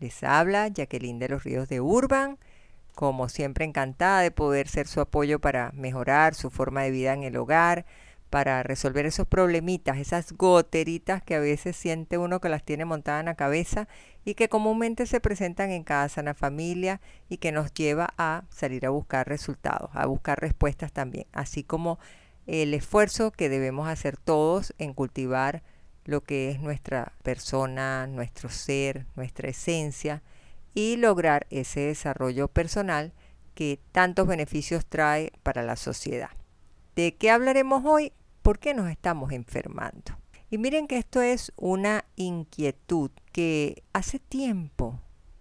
[0.00, 2.38] Les habla Jacqueline de los Ríos de Urban,
[2.94, 7.22] como siempre encantada de poder ser su apoyo para mejorar su forma de vida en
[7.22, 7.84] el hogar,
[8.30, 13.20] para resolver esos problemitas, esas goteritas que a veces siente uno que las tiene montadas
[13.20, 13.88] en la cabeza
[14.24, 18.44] y que comúnmente se presentan en casa, en la familia y que nos lleva a
[18.50, 21.98] salir a buscar resultados, a buscar respuestas también, así como
[22.46, 25.62] el esfuerzo que debemos hacer todos en cultivar
[26.08, 30.22] lo que es nuestra persona, nuestro ser, nuestra esencia
[30.72, 33.12] y lograr ese desarrollo personal
[33.54, 36.30] que tantos beneficios trae para la sociedad.
[36.96, 38.12] ¿De qué hablaremos hoy?
[38.40, 40.18] ¿Por qué nos estamos enfermando?
[40.48, 44.98] Y miren que esto es una inquietud que hace tiempo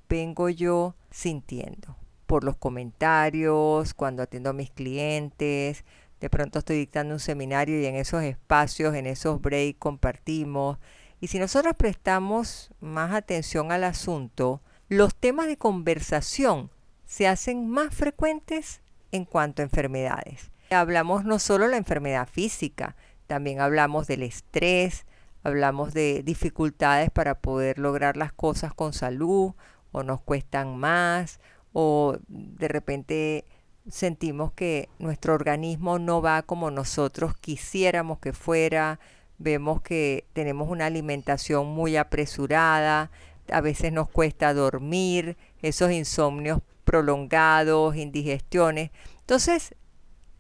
[0.09, 5.86] vengo yo sintiendo por los comentarios, cuando atiendo a mis clientes,
[6.20, 10.78] de pronto estoy dictando un seminario y en esos espacios, en esos breaks compartimos.
[11.20, 16.72] Y si nosotros prestamos más atención al asunto, los temas de conversación
[17.06, 20.52] se hacen más frecuentes en cuanto a enfermedades.
[20.70, 22.96] Hablamos no solo de la enfermedad física,
[23.28, 25.06] también hablamos del estrés,
[25.44, 29.54] hablamos de dificultades para poder lograr las cosas con salud
[29.92, 31.40] o nos cuestan más
[31.74, 33.46] o de repente
[33.90, 39.00] sentimos que nuestro organismo no va como nosotros quisiéramos que fuera,
[39.38, 43.12] vemos que tenemos una alimentación muy apresurada,
[43.52, 48.92] a veces nos cuesta dormir, esos insomnios prolongados, indigestiones.
[49.20, 49.76] Entonces,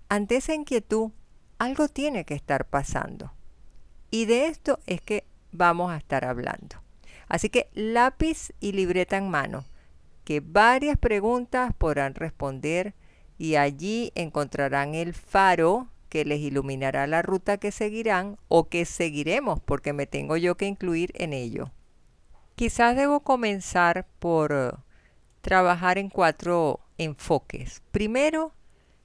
[0.09, 1.11] ante esa inquietud,
[1.57, 3.33] algo tiene que estar pasando.
[4.11, 6.81] Y de esto es que vamos a estar hablando.
[7.27, 9.65] Así que lápiz y libreta en mano,
[10.23, 12.93] que varias preguntas podrán responder
[13.37, 19.59] y allí encontrarán el faro que les iluminará la ruta que seguirán o que seguiremos
[19.59, 21.71] porque me tengo yo que incluir en ello.
[22.55, 24.71] Quizás debo comenzar por eh,
[25.41, 27.83] trabajar en cuatro enfoques.
[27.91, 28.53] Primero,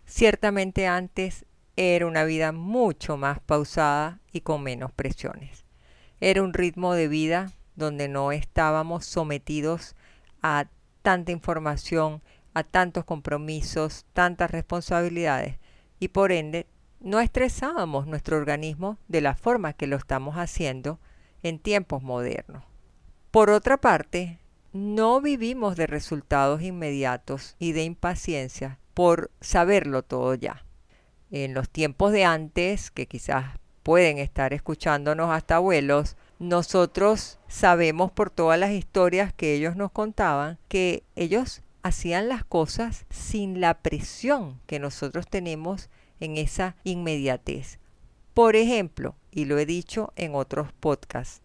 [0.06, 1.44] ciertamente antes
[1.76, 5.64] era una vida mucho más pausada y con menos presiones.
[6.20, 9.96] Era un ritmo de vida donde no estábamos sometidos
[10.42, 10.66] a
[11.02, 12.22] tanta información
[12.54, 15.58] a tantos compromisos, tantas responsabilidades
[15.98, 16.66] y por ende
[17.00, 21.00] no estresábamos nuestro organismo de la forma que lo estamos haciendo
[21.42, 22.64] en tiempos modernos.
[23.30, 24.38] Por otra parte,
[24.72, 30.64] no vivimos de resultados inmediatos y de impaciencia por saberlo todo ya.
[31.30, 38.30] En los tiempos de antes, que quizás pueden estar escuchándonos hasta abuelos, nosotros sabemos por
[38.30, 44.60] todas las historias que ellos nos contaban que ellos hacían las cosas sin la presión
[44.66, 47.78] que nosotros tenemos en esa inmediatez.
[48.34, 51.42] Por ejemplo, y lo he dicho en otros podcasts,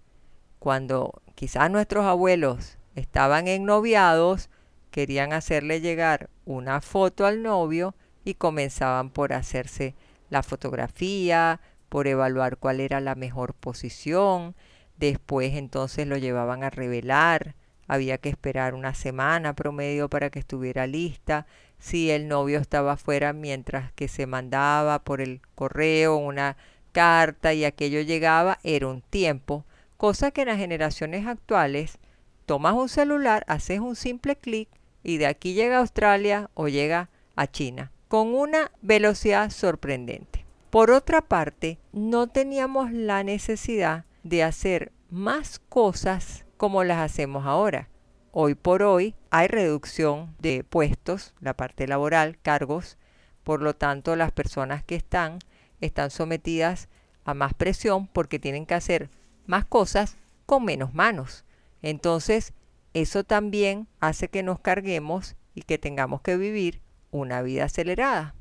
[0.59, 4.49] cuando quizás nuestros abuelos estaban ennoviados,
[4.91, 9.95] querían hacerle llegar una foto al novio y comenzaban por hacerse
[10.29, 14.55] la fotografía, por evaluar cuál era la mejor posición,
[14.97, 17.55] después entonces lo llevaban a revelar,
[17.87, 21.47] había que esperar una semana promedio para que estuviera lista.
[21.79, 26.57] Si el novio estaba fuera mientras que se mandaba por el correo una
[26.91, 29.65] carta y aquello llegaba, era un tiempo,
[29.97, 31.99] cosa que en las generaciones actuales
[32.45, 34.69] tomas un celular, haces un simple clic
[35.03, 40.45] y de aquí llega a Australia o llega a China, con una velocidad sorprendente.
[40.71, 47.87] Por otra parte, no teníamos la necesidad de hacer más cosas como las hacemos ahora.
[48.31, 52.97] Hoy por hoy hay reducción de puestos, la parte laboral, cargos,
[53.43, 55.39] por lo tanto las personas que están
[55.79, 56.89] están sometidas
[57.23, 59.09] a más presión porque tienen que hacer
[59.45, 61.45] más cosas con menos manos.
[61.81, 62.53] Entonces,
[62.93, 66.81] eso también hace que nos carguemos y que tengamos que vivir
[67.11, 68.33] una vida acelerada.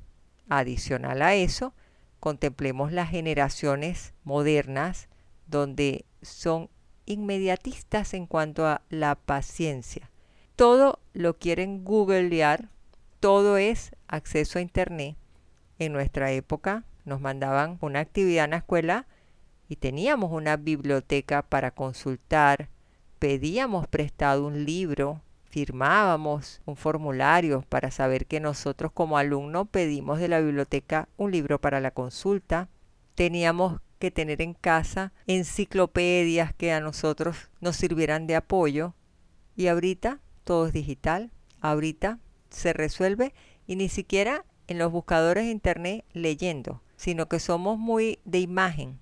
[0.48, 1.74] Adicional a eso,
[2.20, 5.08] contemplemos las generaciones modernas
[5.46, 6.70] donde son
[7.06, 10.10] inmediatistas en cuanto a la paciencia.
[10.54, 12.68] Todo lo quieren googlear,
[13.20, 15.16] todo es acceso a internet.
[15.78, 19.06] En nuestra época nos mandaban una actividad en la escuela
[19.68, 22.68] y teníamos una biblioteca para consultar,
[23.18, 25.22] pedíamos prestado un libro
[25.56, 31.58] firmábamos un formulario para saber que nosotros como alumno pedimos de la biblioteca un libro
[31.58, 32.68] para la consulta.
[33.14, 38.94] Teníamos que tener en casa enciclopedias que a nosotros nos sirvieran de apoyo.
[39.56, 41.30] Y ahorita todo es digital.
[41.60, 42.18] Ahorita
[42.50, 43.34] se resuelve
[43.66, 48.98] y ni siquiera en los buscadores de internet leyendo, sino que somos muy de imagen.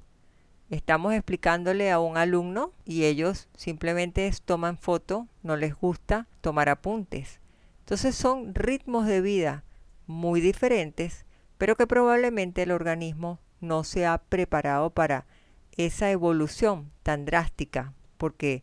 [0.70, 7.40] Estamos explicándole a un alumno y ellos simplemente toman foto, no les gusta tomar apuntes.
[7.80, 9.64] Entonces son ritmos de vida
[10.06, 11.26] muy diferentes,
[11.58, 15.26] pero que probablemente el organismo no se ha preparado para
[15.76, 18.62] esa evolución tan drástica, porque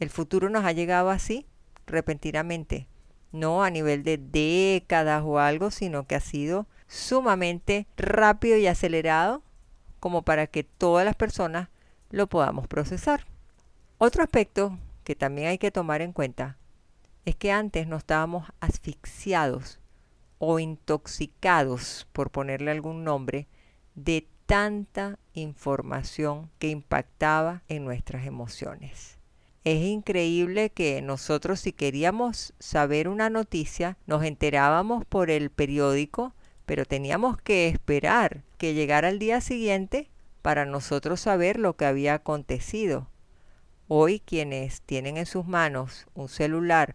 [0.00, 1.46] el futuro nos ha llegado así,
[1.86, 2.88] repentinamente,
[3.32, 9.42] no a nivel de décadas o algo, sino que ha sido sumamente rápido y acelerado
[10.00, 11.68] como para que todas las personas
[12.10, 13.26] lo podamos procesar.
[13.98, 16.58] Otro aspecto que también hay que tomar en cuenta
[17.24, 19.80] es que antes no estábamos asfixiados
[20.38, 23.48] o intoxicados, por ponerle algún nombre,
[23.96, 29.18] de tanta información que impactaba en nuestras emociones.
[29.64, 36.34] Es increíble que nosotros si queríamos saber una noticia, nos enterábamos por el periódico,
[36.66, 40.08] pero teníamos que esperar que llegara el día siguiente
[40.42, 43.08] para nosotros saber lo que había acontecido.
[43.88, 46.94] Hoy quienes tienen en sus manos un celular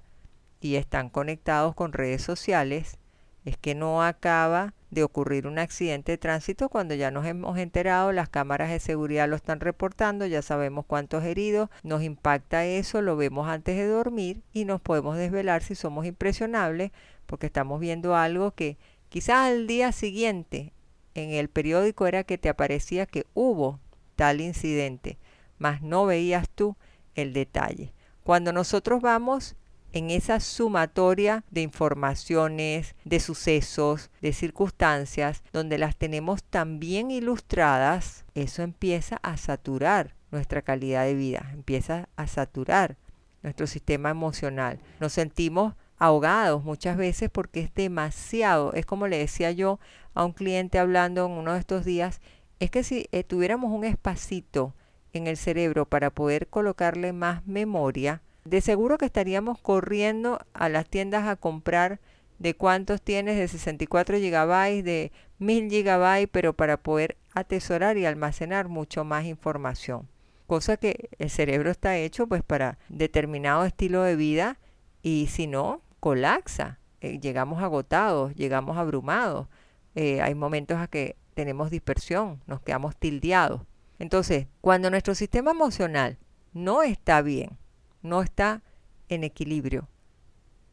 [0.62, 2.98] y están conectados con redes sociales,
[3.44, 8.12] es que no acaba de ocurrir un accidente de tránsito cuando ya nos hemos enterado,
[8.12, 13.16] las cámaras de seguridad lo están reportando, ya sabemos cuántos heridos, nos impacta eso, lo
[13.16, 16.92] vemos antes de dormir y nos podemos desvelar si somos impresionables
[17.26, 18.78] porque estamos viendo algo que
[19.08, 20.74] quizás al día siguiente
[21.16, 23.80] en el periódico era que te aparecía que hubo
[24.18, 25.18] tal incidente,
[25.58, 26.76] mas no veías tú
[27.16, 27.94] el detalle.
[28.24, 29.56] Cuando nosotros vamos
[29.94, 38.26] en esa sumatoria de informaciones, de sucesos, de circunstancias, donde las tenemos tan bien ilustradas,
[38.36, 42.98] eso empieza a saturar nuestra calidad de vida, empieza a saturar
[43.44, 44.80] nuestro sistema emocional.
[45.00, 48.74] Nos sentimos ahogados muchas veces porque es demasiado.
[48.74, 49.80] Es como le decía yo
[50.14, 52.22] a un cliente hablando en uno de estos días,
[52.60, 54.74] es que si eh, tuviéramos un espacito
[55.14, 60.88] en el cerebro para poder colocarle más memoria, de seguro que estaríamos corriendo a las
[60.88, 62.00] tiendas a comprar
[62.40, 68.68] de cuántos tienes de 64 GB, de 1000 GB, pero para poder atesorar y almacenar
[68.68, 70.08] mucho más información.
[70.48, 74.58] Cosa que el cerebro está hecho pues para determinado estilo de vida
[75.04, 76.80] y si no, colapsa.
[77.00, 79.48] Eh, llegamos agotados, llegamos abrumados.
[79.96, 83.62] Eh, hay momentos a que tenemos dispersión, nos quedamos tildeados.
[84.00, 86.18] Entonces, cuando nuestro sistema emocional
[86.54, 87.58] no está bien,
[88.02, 88.62] no está
[89.10, 89.88] en equilibrio,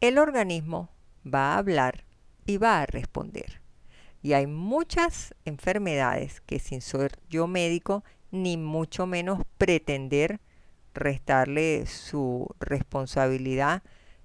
[0.00, 0.90] el organismo
[1.26, 2.04] va a hablar
[2.46, 3.60] y va a responder.
[4.22, 10.40] Y hay muchas enfermedades que sin ser yo médico, ni mucho menos pretender
[10.94, 13.82] restarle su responsabilidad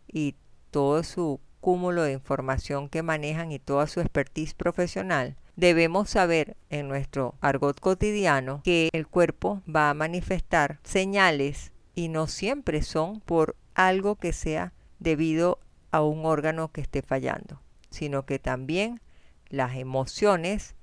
[0.08, 0.36] y
[0.72, 6.88] todo su cúmulo de información que manejan y toda su expertise profesional, debemos saber en
[6.88, 13.56] nuestro argot cotidiano que el cuerpo va a manifestar señales y no siempre son por
[13.76, 15.60] algo que sea debido
[15.92, 19.02] a un órgano que esté fallando, sino que también
[19.50, 20.76] las emociones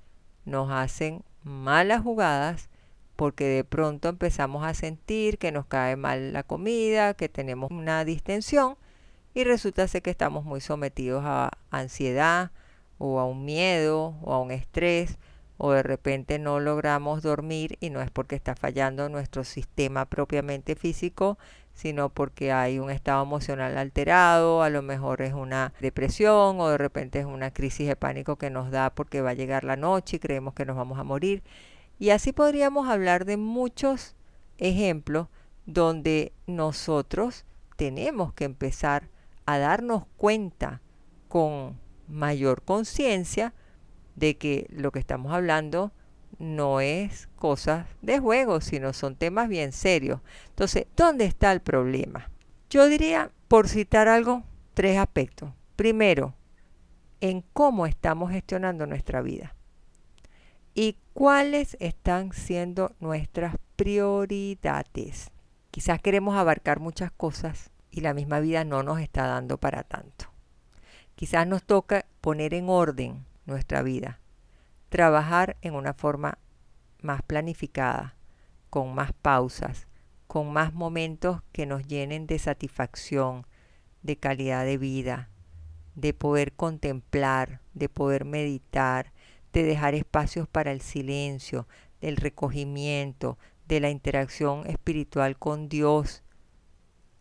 [0.45, 2.69] nos hacen malas jugadas
[3.15, 8.03] porque de pronto empezamos a sentir que nos cae mal la comida, que tenemos una
[8.05, 8.77] distensión
[9.33, 12.51] y resulta ser que estamos muy sometidos a ansiedad
[12.97, 15.17] o a un miedo o a un estrés
[15.63, 20.73] o de repente no logramos dormir y no es porque está fallando nuestro sistema propiamente
[20.73, 21.37] físico,
[21.75, 26.79] sino porque hay un estado emocional alterado, a lo mejor es una depresión o de
[26.79, 30.15] repente es una crisis de pánico que nos da porque va a llegar la noche
[30.15, 31.43] y creemos que nos vamos a morir.
[31.99, 34.15] Y así podríamos hablar de muchos
[34.57, 35.27] ejemplos
[35.67, 39.09] donde nosotros tenemos que empezar
[39.45, 40.81] a darnos cuenta
[41.27, 43.53] con mayor conciencia
[44.15, 45.91] de que lo que estamos hablando
[46.39, 50.21] no es cosas de juego, sino son temas bien serios.
[50.49, 52.29] Entonces, ¿dónde está el problema?
[52.69, 55.51] Yo diría, por citar algo, tres aspectos.
[55.75, 56.33] Primero,
[57.19, 59.55] en cómo estamos gestionando nuestra vida
[60.73, 65.31] y cuáles están siendo nuestras prioridades.
[65.69, 70.25] Quizás queremos abarcar muchas cosas y la misma vida no nos está dando para tanto.
[71.15, 74.19] Quizás nos toca poner en orden nuestra vida,
[74.89, 76.39] trabajar en una forma
[77.01, 78.15] más planificada,
[78.69, 79.87] con más pausas,
[80.27, 83.45] con más momentos que nos llenen de satisfacción,
[84.01, 85.29] de calidad de vida,
[85.95, 89.11] de poder contemplar, de poder meditar,
[89.53, 91.67] de dejar espacios para el silencio,
[91.99, 96.23] del recogimiento, de la interacción espiritual con Dios.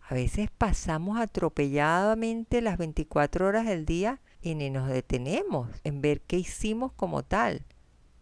[0.00, 6.20] A veces pasamos atropelladamente las 24 horas del día y ni nos detenemos en ver
[6.22, 7.64] qué hicimos como tal,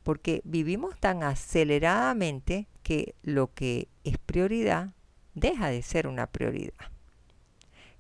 [0.03, 4.91] porque vivimos tan aceleradamente que lo que es prioridad
[5.35, 6.91] deja de ser una prioridad.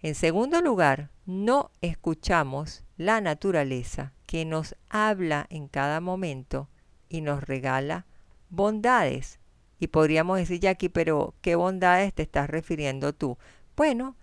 [0.00, 6.68] En segundo lugar, no escuchamos la naturaleza que nos habla en cada momento
[7.08, 8.06] y nos regala
[8.50, 9.40] bondades.
[9.80, 13.38] Y podríamos decir, Jackie, pero ¿qué bondades te estás refiriendo tú?
[13.76, 14.16] Bueno,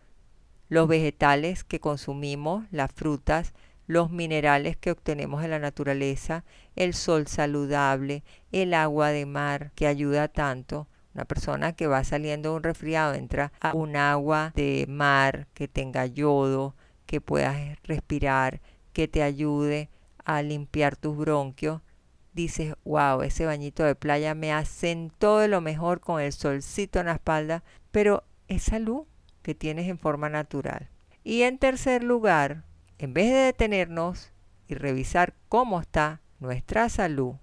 [0.70, 3.54] los vegetales que consumimos, las frutas,
[3.88, 6.44] los minerales que obtenemos en la naturaleza,
[6.76, 10.88] el sol saludable, el agua de mar que ayuda tanto.
[11.14, 15.68] Una persona que va saliendo de un resfriado entra a un agua de mar que
[15.68, 16.76] tenga yodo,
[17.06, 18.62] que puedas respirar,
[18.92, 19.90] que te ayude
[20.26, 21.82] a limpiar tus bronquios.
[22.34, 27.06] Dices, wow, ese bañito de playa me asentó de lo mejor con el solcito en
[27.06, 29.06] la espalda, pero es salud
[29.42, 30.90] que tienes en forma natural.
[31.24, 32.64] Y en tercer lugar,
[32.98, 34.32] en vez de detenernos
[34.68, 37.36] y revisar cómo está nuestra salud,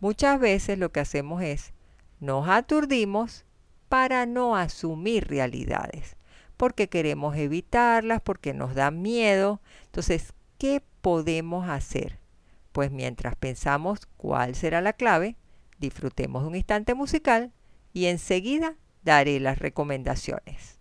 [0.00, 1.72] muchas veces lo que hacemos es
[2.20, 3.44] nos aturdimos
[3.88, 6.16] para no asumir realidades,
[6.56, 9.60] porque queremos evitarlas, porque nos da miedo.
[9.86, 12.18] Entonces, ¿qué podemos hacer?
[12.72, 15.36] Pues mientras pensamos cuál será la clave,
[15.78, 17.52] disfrutemos de un instante musical
[17.92, 20.77] y enseguida daré las recomendaciones.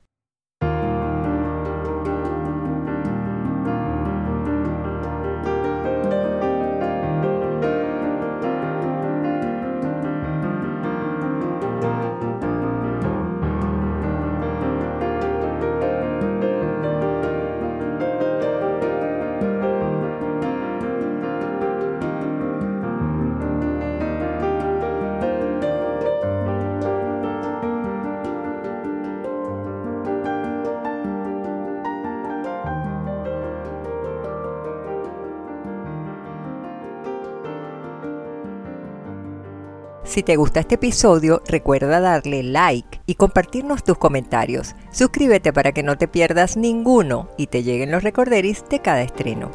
[40.17, 44.73] Si te gusta este episodio, recuerda darle like y compartirnos tus comentarios.
[44.91, 49.51] Suscríbete para que no te pierdas ninguno y te lleguen los recorderis de cada estreno.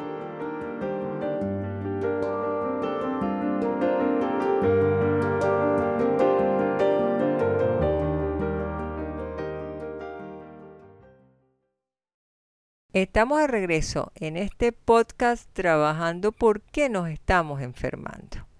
[12.92, 18.51] Estamos de regreso en este podcast trabajando por qué nos estamos enfermando.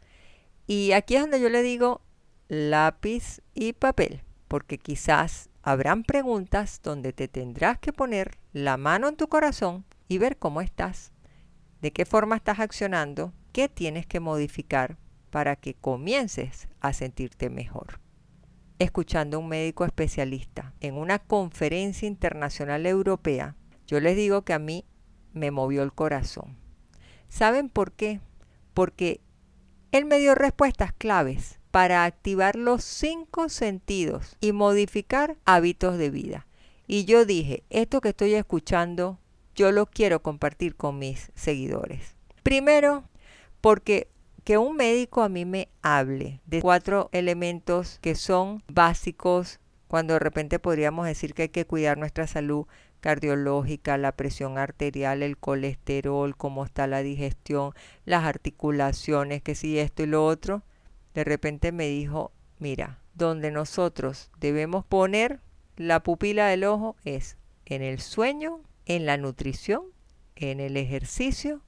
[0.75, 2.01] Y aquí es donde yo le digo
[2.49, 9.17] lápiz y papel, porque quizás habrán preguntas donde te tendrás que poner la mano en
[9.17, 11.13] tu corazón y ver cómo estás,
[11.83, 14.97] de qué forma estás accionando, qué tienes que modificar
[15.29, 18.01] para que comiences a sentirte mejor.
[18.79, 24.59] Escuchando a un médico especialista en una conferencia internacional europea, yo les digo que a
[24.59, 24.87] mí
[25.35, 26.57] me movió el corazón.
[27.29, 28.23] ¿Saben por qué?
[28.73, 29.21] Porque
[29.93, 36.47] él me dio respuestas claves para activar los cinco sentidos y modificar hábitos de vida.
[36.87, 39.19] Y yo dije, esto que estoy escuchando,
[39.55, 42.17] yo lo quiero compartir con mis seguidores.
[42.43, 43.05] Primero,
[43.61, 44.09] porque
[44.45, 50.21] que un médico a mí me hable de cuatro elementos que son básicos cuando de
[50.21, 52.67] repente podríamos decir que hay que cuidar nuestra salud
[53.03, 57.73] cardiológica, la presión arterial, el colesterol, cómo está la digestión,
[58.05, 60.63] las articulaciones, que si esto y lo otro,
[61.13, 62.31] de repente me dijo,
[62.61, 65.41] mira, donde nosotros debemos poner
[65.77, 69.83] la pupila del ojo es en el sueño, en la nutrición,
[70.37, 71.61] en el ejercicio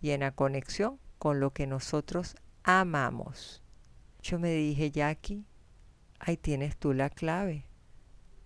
[0.00, 3.60] y en la conexión con lo que nosotros amamos.
[4.22, 5.44] Yo me dije, Jackie,
[6.20, 7.65] ahí tienes tú la clave.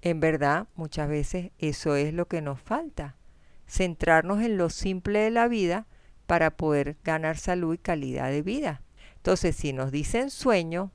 [0.02, 3.16] En verdad, muchas veces eso es lo que nos falta,
[3.68, 5.86] centrarnos en lo simple de la vida
[6.26, 8.82] para poder ganar salud y calidad de vida.
[9.16, 10.92] Entonces, si nos dicen sueño,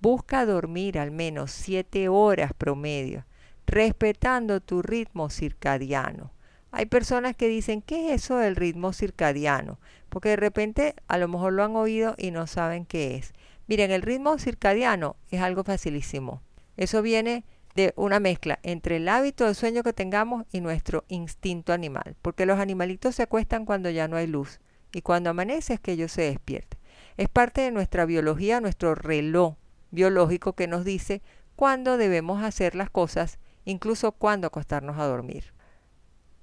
[0.00, 3.24] busca dormir al menos siete horas promedio,
[3.66, 6.32] respetando tu ritmo circadiano.
[6.70, 9.80] Hay personas que dicen, ¿qué es eso del ritmo circadiano?
[10.08, 13.32] Porque de repente a lo mejor lo han oído y no saben qué es.
[13.66, 16.42] Miren, el ritmo circadiano es algo facilísimo.
[16.76, 17.44] Eso viene
[17.74, 22.46] de una mezcla entre el hábito de sueño que tengamos y nuestro instinto animal, porque
[22.46, 24.60] los animalitos se acuestan cuando ya no hay luz
[24.92, 26.78] y cuando amanece es que ellos se despierten.
[27.16, 29.56] Es parte de nuestra biología, nuestro reloj
[29.90, 31.22] biológico que nos dice
[31.56, 35.52] cuándo debemos hacer las cosas, incluso cuándo acostarnos a dormir.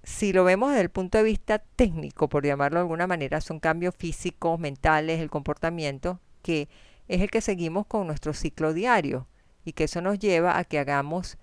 [0.03, 3.59] si lo vemos desde el punto de vista técnico, por llamarlo de alguna manera, son
[3.59, 6.69] cambios físicos, mentales, el comportamiento, que
[7.07, 9.27] es el que seguimos con nuestro ciclo diario
[9.63, 11.37] y que eso nos lleva a que hagamos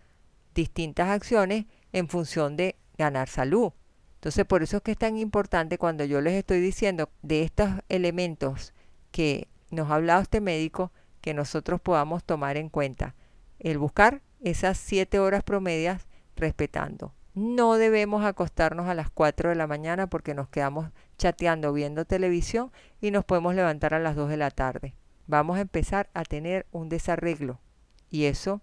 [0.54, 3.72] distintas acciones en función de ganar salud.
[4.14, 7.70] Entonces, por eso es que es tan importante cuando yo les estoy diciendo de estos
[7.88, 8.74] elementos
[9.12, 13.14] que nos ha hablado este médico, que nosotros podamos tomar en cuenta
[13.60, 17.14] el buscar esas siete horas promedias respetando.
[17.34, 22.72] No debemos acostarnos a las 4 de la mañana porque nos quedamos chateando, viendo televisión
[23.00, 24.94] y nos podemos levantar a las 2 de la tarde.
[25.28, 27.60] Vamos a empezar a tener un desarreglo
[28.10, 28.60] y eso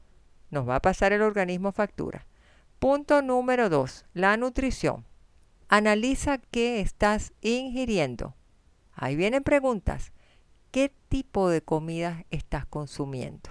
[0.51, 2.25] nos va a pasar el organismo factura.
[2.79, 4.05] Punto número 2.
[4.13, 5.05] La nutrición.
[5.67, 8.35] Analiza qué estás ingiriendo.
[8.93, 10.11] Ahí vienen preguntas.
[10.71, 13.49] ¿Qué tipo de comida estás consumiendo?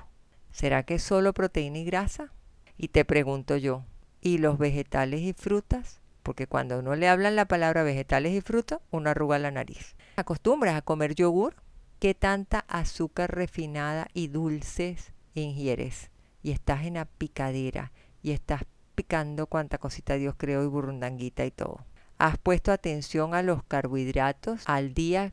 [0.52, 2.32] ¿Será que solo proteína y grasa?
[2.76, 3.84] Y te pregunto yo,
[4.20, 6.00] ¿y los vegetales y frutas?
[6.22, 9.96] Porque cuando uno le hablan la palabra vegetales y frutas, uno arruga la nariz.
[10.16, 11.56] ¿Acostumbras a comer yogur?
[11.98, 16.10] ¿Qué tanta azúcar refinada y dulces ingieres?
[16.42, 18.62] Y estás en la picadera y estás
[18.94, 21.84] picando cuanta cosita Dios creó y burrundanguita y todo.
[22.18, 25.32] ¿Has puesto atención a los carbohidratos al día?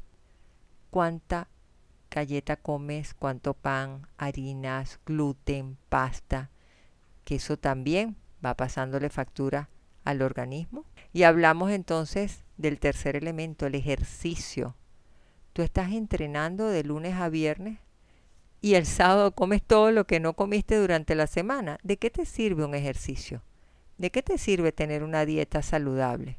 [0.89, 1.47] ¿Cuánta
[2.09, 3.13] galleta comes?
[3.13, 6.49] ¿Cuánto pan, harinas, gluten, pasta?
[7.23, 9.69] Que eso también va pasándole factura
[10.03, 10.85] al organismo.
[11.13, 14.75] Y hablamos entonces del tercer elemento, el ejercicio.
[15.53, 17.79] Tú estás entrenando de lunes a viernes
[18.61, 21.79] y el sábado comes todo lo que no comiste durante la semana.
[21.81, 23.41] ¿De qué te sirve un ejercicio?
[23.97, 26.37] ¿De qué te sirve tener una dieta saludable?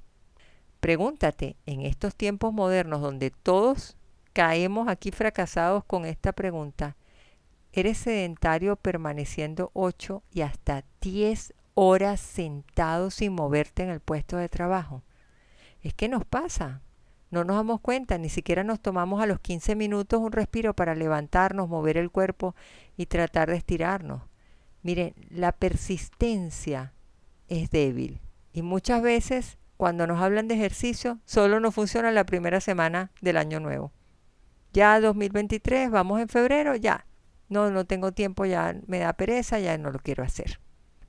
[0.78, 3.96] Pregúntate, en estos tiempos modernos donde todos
[4.32, 6.96] caemos aquí fracasados con esta pregunta,
[7.72, 14.48] ¿eres sedentario permaneciendo 8 y hasta 10 horas sentado sin moverte en el puesto de
[14.48, 15.02] trabajo?
[15.82, 16.82] Es que nos pasa,
[17.32, 20.94] no nos damos cuenta, ni siquiera nos tomamos a los 15 minutos un respiro para
[20.94, 22.54] levantarnos, mover el cuerpo
[22.96, 24.20] y tratar de estirarnos.
[24.82, 26.92] Miren, la persistencia
[27.48, 28.20] es débil
[28.52, 33.38] y muchas veces cuando nos hablan de ejercicio, solo nos funciona la primera semana del
[33.38, 33.92] año nuevo.
[34.74, 37.06] Ya 2023, vamos en febrero, ya.
[37.48, 40.60] No, no tengo tiempo, ya me da pereza, ya no lo quiero hacer.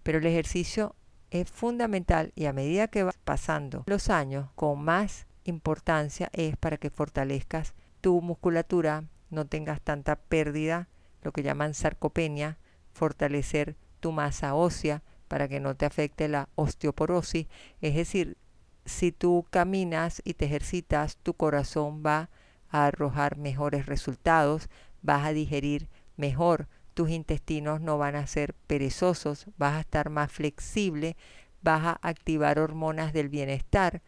[0.04, 0.96] Pero el ejercicio
[1.32, 6.78] es fundamental y a medida que vas pasando los años, con más importancia es para
[6.78, 10.88] que fortalezcas tu musculatura, no tengas tanta pérdida,
[11.22, 12.58] lo que llaman sarcopenia,
[12.92, 17.48] fortalecer tu masa ósea para que no te afecte la osteoporosis,
[17.82, 18.38] es decir,
[18.86, 22.30] si tú caminas y te ejercitas, tu corazón va
[22.70, 24.70] a arrojar mejores resultados,
[25.02, 30.32] vas a digerir mejor, tus intestinos no van a ser perezosos, vas a estar más
[30.32, 31.16] flexible,
[31.62, 34.02] vas a activar hormonas del bienestar.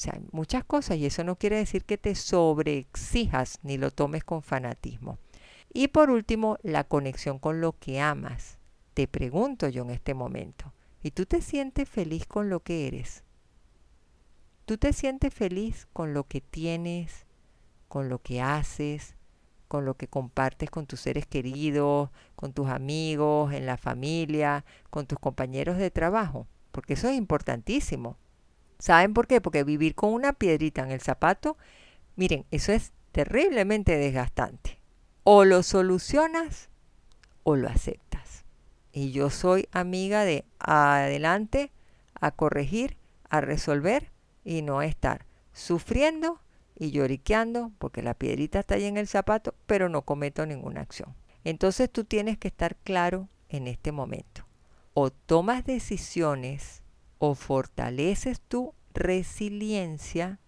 [0.00, 4.24] O sea, muchas cosas y eso no quiere decir que te sobreexijas ni lo tomes
[4.24, 5.18] con fanatismo.
[5.74, 8.58] Y por último, la conexión con lo que amas.
[8.94, 13.24] Te pregunto yo en este momento, ¿y tú te sientes feliz con lo que eres?
[14.64, 17.26] Tú te sientes feliz con lo que tienes,
[17.88, 19.16] con lo que haces,
[19.68, 25.06] con lo que compartes con tus seres queridos, con tus amigos, en la familia, con
[25.06, 28.16] tus compañeros de trabajo, porque eso es importantísimo.
[28.80, 29.40] ¿Saben por qué?
[29.40, 31.58] Porque vivir con una piedrita en el zapato,
[32.16, 34.80] miren, eso es terriblemente desgastante.
[35.22, 36.70] O lo solucionas
[37.42, 38.44] o lo aceptas.
[38.90, 41.70] Y yo soy amiga de adelante,
[42.14, 42.96] a corregir,
[43.28, 44.10] a resolver
[44.44, 46.40] y no estar sufriendo
[46.74, 51.14] y lloriqueando porque la piedrita está ahí en el zapato, pero no cometo ninguna acción.
[51.44, 54.46] Entonces tú tienes que estar claro en este momento.
[54.94, 56.79] O tomas decisiones
[57.20, 60.40] o fortaleces tu resiliencia,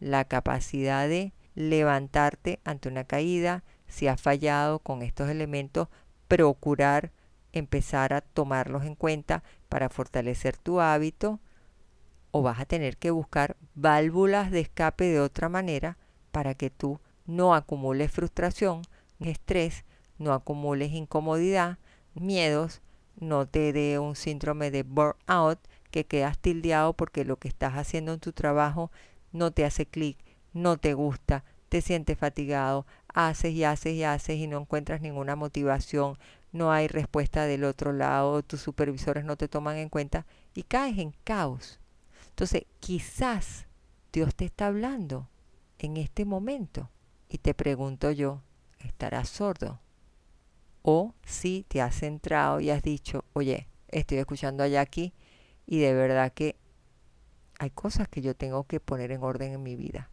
[0.00, 5.88] la capacidad de levantarte ante una caída, si has fallado con estos elementos,
[6.28, 7.10] procurar
[7.52, 11.40] empezar a tomarlos en cuenta para fortalecer tu hábito,
[12.32, 15.96] o vas a tener que buscar válvulas de escape de otra manera
[16.32, 18.82] para que tú no acumules frustración,
[19.20, 19.84] estrés,
[20.18, 21.78] no acumules incomodidad,
[22.12, 22.82] miedos,
[23.16, 25.60] no te dé un síndrome de burnout,
[25.94, 28.90] que quedas tildeado porque lo que estás haciendo en tu trabajo
[29.30, 30.18] no te hace clic,
[30.52, 35.36] no te gusta, te sientes fatigado, haces y haces y haces y no encuentras ninguna
[35.36, 36.18] motivación,
[36.50, 40.98] no hay respuesta del otro lado, tus supervisores no te toman en cuenta y caes
[40.98, 41.78] en caos.
[42.30, 43.68] Entonces, quizás
[44.12, 45.28] Dios te está hablando
[45.78, 46.90] en este momento
[47.28, 48.42] y te pregunto yo,
[48.80, 49.78] ¿estarás sordo?
[50.82, 55.12] O si te has centrado y has dicho, oye, estoy escuchando a Jackie
[55.66, 56.56] y de verdad que
[57.58, 60.10] hay cosas que yo tengo que poner en orden en mi vida.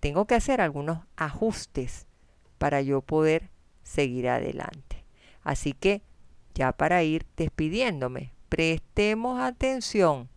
[0.00, 2.06] Tengo que hacer algunos ajustes
[2.58, 3.50] para yo poder
[3.82, 5.04] seguir adelante.
[5.42, 6.02] Así que
[6.54, 10.28] ya para ir despidiéndome, prestemos atención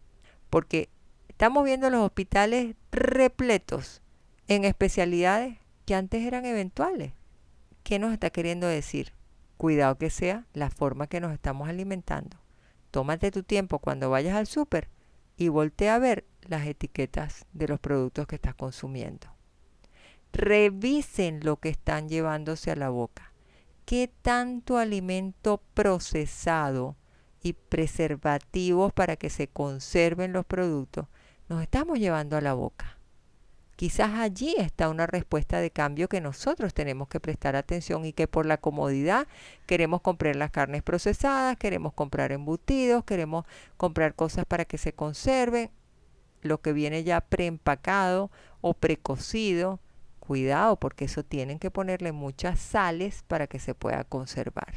[0.49, 0.89] porque
[1.27, 4.01] estamos viendo los hospitales repletos
[4.47, 7.13] en especialidades que antes eran eventuales.
[7.83, 9.13] ¿Qué nos está queriendo decir?
[9.57, 12.37] Cuidado que sea la forma que nos estamos alimentando.
[12.91, 14.89] Tómate tu tiempo cuando vayas al súper
[15.37, 19.27] y voltea a ver las etiquetas de los productos que estás consumiendo.
[20.33, 23.33] Revisen lo que están llevándose a la boca.
[23.85, 26.95] ¿Qué tanto alimento procesado
[27.41, 31.07] y preservativos para que se conserven los productos
[31.49, 32.96] nos estamos llevando a la boca?
[33.77, 38.27] Quizás allí está una respuesta de cambio que nosotros tenemos que prestar atención y que
[38.27, 39.27] por la comodidad
[39.67, 43.45] queremos comprar las carnes procesadas, queremos comprar embutidos, queremos
[43.77, 45.69] comprar cosas para que se conserven,
[46.41, 49.79] lo que viene ya preempacado o precocido.
[50.19, 54.73] Cuidado porque eso tienen que ponerle muchas sales para que se pueda conservar.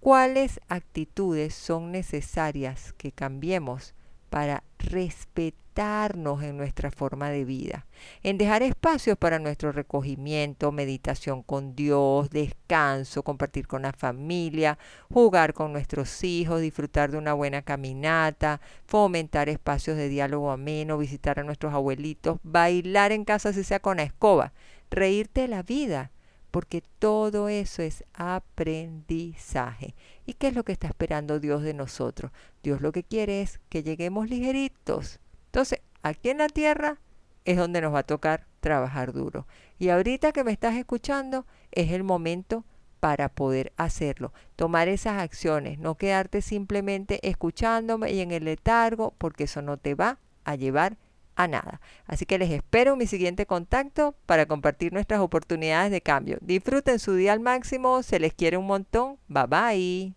[0.00, 3.94] ¿Cuáles actitudes son necesarias que cambiemos
[4.34, 7.86] para respetarnos en nuestra forma de vida,
[8.24, 14.76] en dejar espacios para nuestro recogimiento, meditación con Dios, descanso, compartir con la familia,
[15.08, 21.38] jugar con nuestros hijos, disfrutar de una buena caminata, fomentar espacios de diálogo ameno, visitar
[21.38, 24.52] a nuestros abuelitos, bailar en casa si sea con la escoba,
[24.90, 26.10] reírte de la vida,
[26.54, 29.96] porque todo eso es aprendizaje.
[30.24, 32.30] ¿Y qué es lo que está esperando Dios de nosotros?
[32.62, 35.18] Dios lo que quiere es que lleguemos ligeritos.
[35.46, 37.00] Entonces, aquí en la tierra
[37.44, 39.48] es donde nos va a tocar trabajar duro.
[39.80, 42.64] Y ahorita que me estás escuchando, es el momento
[43.00, 49.44] para poder hacerlo, tomar esas acciones, no quedarte simplemente escuchándome y en el letargo, porque
[49.44, 50.98] eso no te va a llevar
[51.36, 51.80] a nada.
[52.06, 56.38] Así que les espero en mi siguiente contacto para compartir nuestras oportunidades de cambio.
[56.40, 59.18] Disfruten su día al máximo, se les quiere un montón.
[59.28, 60.14] Bye bye.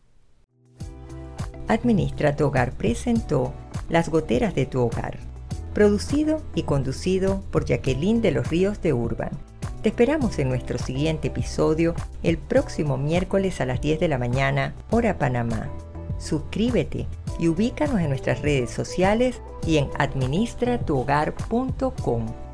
[1.68, 3.54] Administra tu hogar presentó
[3.90, 5.18] Las goteras de tu hogar,
[5.74, 9.32] producido y conducido por Jacqueline de los Ríos de Urban.
[9.82, 14.74] Te esperamos en nuestro siguiente episodio el próximo miércoles a las 10 de la mañana,
[14.90, 15.70] hora Panamá.
[16.18, 17.06] Suscríbete
[17.40, 22.47] y ubícanos en nuestras redes sociales y en administratuhogar.com.